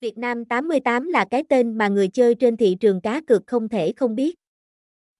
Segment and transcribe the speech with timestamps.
[0.00, 3.68] Việt Nam 88 là cái tên mà người chơi trên thị trường cá cược không
[3.68, 4.34] thể không biết.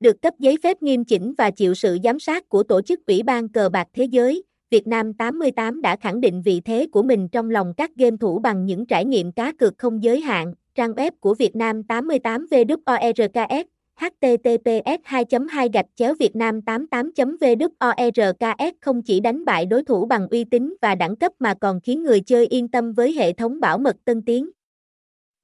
[0.00, 3.22] Được cấp giấy phép nghiêm chỉnh và chịu sự giám sát của Tổ chức Ủy
[3.22, 7.28] ban Cờ bạc Thế giới, Việt Nam 88 đã khẳng định vị thế của mình
[7.28, 10.54] trong lòng các game thủ bằng những trải nghiệm cá cược không giới hạn.
[10.74, 13.62] Trang web của Việt Nam 88 VWORKS e
[13.96, 17.10] https 2 2 gạch chéo việt nam 88
[17.40, 21.54] vworks e không chỉ đánh bại đối thủ bằng uy tín và đẳng cấp mà
[21.54, 24.50] còn khiến người chơi yên tâm với hệ thống bảo mật tân tiến.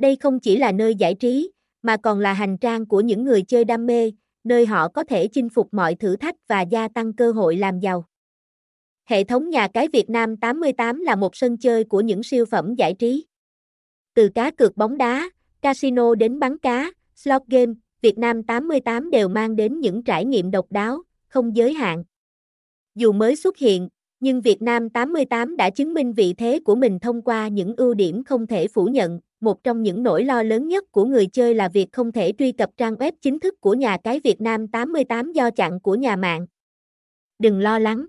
[0.00, 3.42] Đây không chỉ là nơi giải trí, mà còn là hành trang của những người
[3.42, 4.12] chơi đam mê,
[4.44, 7.80] nơi họ có thể chinh phục mọi thử thách và gia tăng cơ hội làm
[7.80, 8.04] giàu.
[9.04, 12.74] Hệ thống nhà cái Việt Nam 88 là một sân chơi của những siêu phẩm
[12.74, 13.26] giải trí.
[14.14, 17.72] Từ cá cược bóng đá, casino đến bắn cá, slot game,
[18.02, 22.04] Việt Nam 88 đều mang đến những trải nghiệm độc đáo, không giới hạn.
[22.94, 23.88] Dù mới xuất hiện,
[24.20, 27.94] nhưng Việt Nam 88 đã chứng minh vị thế của mình thông qua những ưu
[27.94, 29.20] điểm không thể phủ nhận.
[29.40, 32.52] Một trong những nỗi lo lớn nhất của người chơi là việc không thể truy
[32.52, 36.16] cập trang web chính thức của nhà cái Việt Nam 88 do chặn của nhà
[36.16, 36.46] mạng.
[37.38, 38.06] Đừng lo lắng.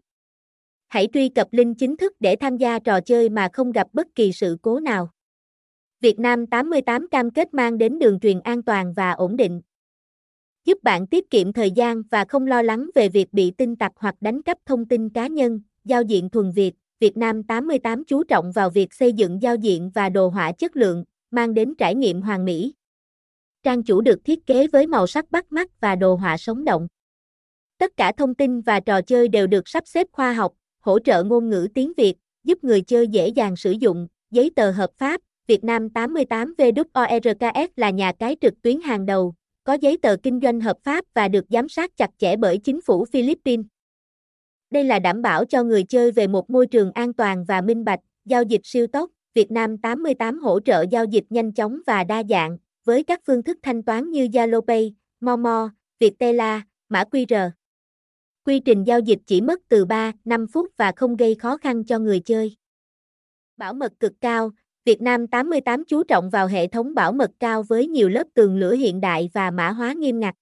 [0.88, 4.08] Hãy truy cập link chính thức để tham gia trò chơi mà không gặp bất
[4.16, 5.10] kỳ sự cố nào.
[6.02, 9.62] Việt Nam 88 cam kết mang đến đường truyền an toàn và ổn định
[10.66, 13.92] giúp bạn tiết kiệm thời gian và không lo lắng về việc bị tin tặc
[13.96, 15.62] hoặc đánh cắp thông tin cá nhân.
[15.86, 19.92] Giao diện thuần Việt, Việt Nam 88 chú trọng vào việc xây dựng giao diện
[19.96, 22.74] và đồ họa chất lượng, mang đến trải nghiệm hoàn mỹ.
[23.64, 26.88] Trang chủ được thiết kế với màu sắc bắt mắt và đồ họa sống động.
[27.78, 31.24] Tất cả thông tin và trò chơi đều được sắp xếp khoa học, hỗ trợ
[31.24, 35.22] ngôn ngữ tiếng Việt, giúp người chơi dễ dàng sử dụng, giấy tờ hợp pháp.
[35.48, 40.16] Việt Nam 88 VWORKS e là nhà cái trực tuyến hàng đầu, có giấy tờ
[40.24, 43.66] kinh doanh hợp pháp và được giám sát chặt chẽ bởi chính phủ Philippines.
[44.72, 47.84] Đây là đảm bảo cho người chơi về một môi trường an toàn và minh
[47.84, 49.10] bạch, giao dịch siêu tốc.
[49.34, 53.44] Việt Nam 88 hỗ trợ giao dịch nhanh chóng và đa dạng, với các phương
[53.44, 55.70] thức thanh toán như Zalo Pay, Momo,
[56.00, 56.42] Viettel,
[56.90, 57.50] mã QR.
[58.46, 61.84] Quy trình giao dịch chỉ mất từ 3, 5 phút và không gây khó khăn
[61.84, 62.56] cho người chơi.
[63.58, 64.52] Bảo mật cực cao,
[64.86, 68.58] Việt Nam 88 chú trọng vào hệ thống bảo mật cao với nhiều lớp tường
[68.58, 70.36] lửa hiện đại và mã hóa nghiêm ngặt.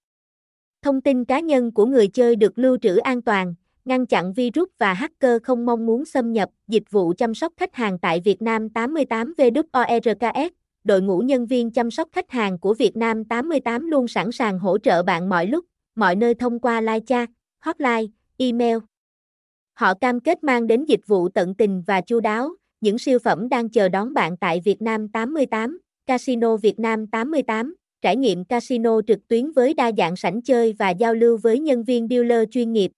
[0.82, 3.56] Thông tin cá nhân của người chơi được lưu trữ an toàn,
[3.90, 6.50] ngăn chặn virus và hacker không mong muốn xâm nhập.
[6.68, 10.50] Dịch vụ chăm sóc khách hàng tại Việt Nam 88 VWORKS, e
[10.84, 14.60] đội ngũ nhân viên chăm sóc khách hàng của Việt Nam 88 luôn sẵn sàng
[14.60, 17.30] hỗ trợ bạn mọi lúc, mọi nơi thông qua live chat,
[17.60, 18.06] hotline,
[18.38, 18.78] email.
[19.74, 23.50] Họ cam kết mang đến dịch vụ tận tình và chu đáo, những siêu phẩm
[23.50, 29.02] đang chờ đón bạn tại Việt Nam 88, Casino Việt Nam 88, trải nghiệm casino
[29.08, 32.74] trực tuyến với đa dạng sảnh chơi và giao lưu với nhân viên dealer chuyên
[32.74, 32.92] nghiệp.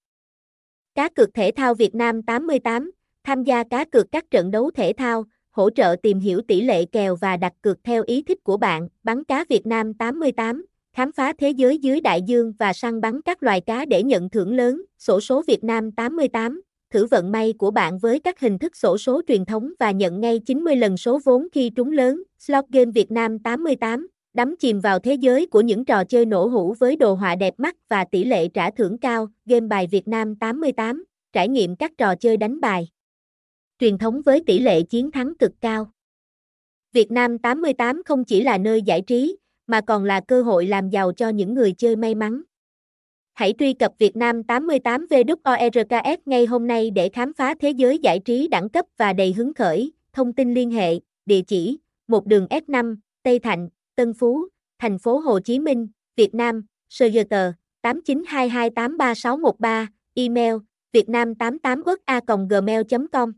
[0.95, 2.91] Cá cược thể thao Việt Nam 88,
[3.23, 6.85] tham gia cá cược các trận đấu thể thao, hỗ trợ tìm hiểu tỷ lệ
[6.85, 8.87] kèo và đặt cược theo ý thích của bạn.
[9.03, 13.21] Bắn cá Việt Nam 88, khám phá thế giới dưới đại dương và săn bắn
[13.21, 14.81] các loài cá để nhận thưởng lớn.
[14.99, 16.61] Sổ số Việt Nam 88,
[16.93, 20.21] thử vận may của bạn với các hình thức sổ số truyền thống và nhận
[20.21, 22.23] ngay 90 lần số vốn khi trúng lớn.
[22.39, 26.47] Slot Game Việt Nam 88 đắm chìm vào thế giới của những trò chơi nổ
[26.47, 29.27] hũ với đồ họa đẹp mắt và tỷ lệ trả thưởng cao.
[29.45, 32.87] Game bài Việt Nam 88 trải nghiệm các trò chơi đánh bài
[33.81, 35.91] truyền thống với tỷ lệ chiến thắng cực cao.
[36.93, 39.37] Việt Nam 88 không chỉ là nơi giải trí,
[39.67, 42.41] mà còn là cơ hội làm giàu cho những người chơi may mắn.
[43.33, 47.69] Hãy truy cập Việt Nam 88 VWORKS e ngay hôm nay để khám phá thế
[47.69, 49.91] giới giải trí đẳng cấp và đầy hứng khởi.
[50.13, 51.77] Thông tin liên hệ, địa chỉ,
[52.07, 54.47] một đường S5, Tây Thạnh, Tân Phú,
[54.79, 57.51] thành phố Hồ Chí Minh, Việt Nam, Sơ Dơ Tờ,
[57.83, 60.55] 8922833613, email,
[60.93, 62.81] vietnam88 gmail
[63.11, 63.31] com.